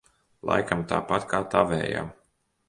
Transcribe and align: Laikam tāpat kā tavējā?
Laikam 0.51 0.81
tāpat 0.93 1.27
kā 1.35 1.43
tavējā? 1.53 2.03